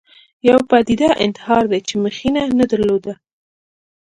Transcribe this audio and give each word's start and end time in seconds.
یوه 0.47 0.63
پدیده 0.69 1.07
انتحار 1.25 1.63
دی 1.71 1.79
چې 1.87 1.95
مخینه 2.03 2.43
نه 2.59 2.65
درلوده 2.71 3.13